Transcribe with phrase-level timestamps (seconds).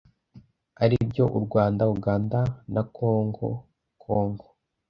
[0.83, 2.39] ari byo u Rwanda, Uganda
[2.73, 3.47] na Kongo
[4.03, 4.47] Congo.